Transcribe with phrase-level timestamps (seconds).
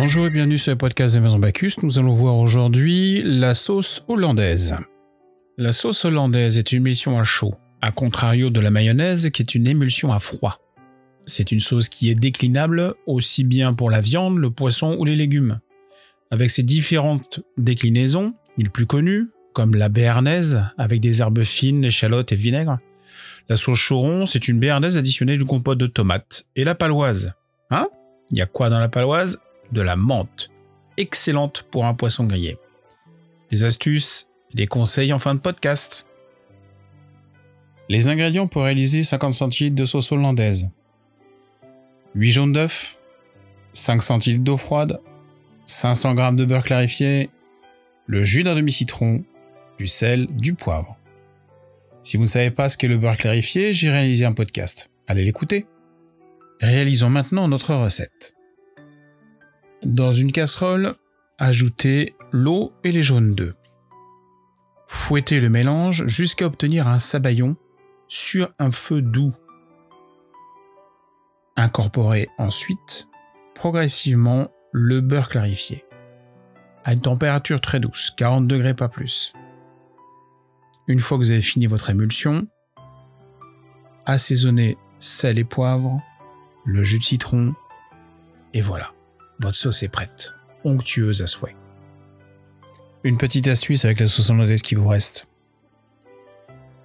[0.00, 1.72] Bonjour et bienvenue sur le podcast de Maison Bacchus.
[1.82, 4.76] Nous allons voir aujourd'hui la sauce hollandaise.
[5.56, 9.56] La sauce hollandaise est une émulsion à chaud, à contrario de la mayonnaise qui est
[9.56, 10.60] une émulsion à froid.
[11.26, 15.16] C'est une sauce qui est déclinable aussi bien pour la viande, le poisson ou les
[15.16, 15.58] légumes.
[16.30, 22.30] Avec ses différentes déclinaisons, les plus connues, comme la béarnaise avec des herbes fines, échalotes
[22.30, 22.78] et vinaigre.
[23.48, 26.46] La sauce choron, c'est une béarnaise additionnée d'une compote de tomates.
[26.54, 27.32] Et la paloise.
[27.70, 27.88] Hein?
[28.30, 29.40] Il y a quoi dans la paloise?
[29.72, 30.50] De la menthe,
[30.96, 32.58] excellente pour un poisson grillé.
[33.50, 36.06] Des astuces, des conseils en fin de podcast.
[37.88, 40.70] Les ingrédients pour réaliser 50 centilitres de sauce hollandaise.
[42.14, 42.96] 8 jaunes d'œufs,
[43.72, 45.00] 5 centilitres d'eau froide,
[45.66, 47.30] 500 g de beurre clarifié,
[48.06, 49.24] le jus d'un demi-citron,
[49.78, 50.96] du sel, du poivre.
[52.02, 54.90] Si vous ne savez pas ce qu'est le beurre clarifié, j'ai réalisé un podcast.
[55.06, 55.66] Allez l'écouter.
[56.60, 58.34] Réalisons maintenant notre recette.
[59.84, 60.94] Dans une casserole,
[61.38, 63.54] ajoutez l'eau et les jaunes d'œufs.
[64.88, 67.56] Fouettez le mélange jusqu'à obtenir un sabayon
[68.08, 69.34] sur un feu doux.
[71.56, 73.08] Incorporez ensuite
[73.54, 75.84] progressivement le beurre clarifié
[76.84, 79.34] à une température très douce, 40 degrés pas plus.
[80.86, 82.46] Une fois que vous avez fini votre émulsion,
[84.06, 86.00] assaisonnez sel et poivre,
[86.64, 87.54] le jus de citron,
[88.54, 88.94] et voilà.
[89.40, 91.56] Votre sauce est prête, onctueuse à souhait.
[93.04, 95.28] Une petite astuce avec la sauce hollandaise qui vous reste.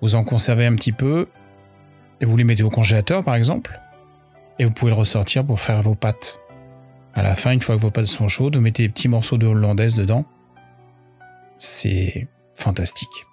[0.01, 1.27] Vous en conservez un petit peu
[2.21, 3.79] et vous les mettez au congélateur par exemple
[4.59, 6.39] et vous pouvez le ressortir pour faire vos pâtes.
[7.15, 9.37] À la fin, une fois que vos pâtes sont chaudes, vous mettez des petits morceaux
[9.37, 10.25] de hollandaise dedans.
[11.57, 13.27] C'est fantastique.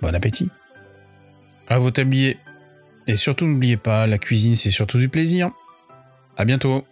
[0.00, 0.50] Bon appétit.
[1.68, 2.38] À vos tabliers.
[3.06, 5.50] Et surtout n'oubliez pas, la cuisine c'est surtout du plaisir.
[6.36, 6.84] À bientôt.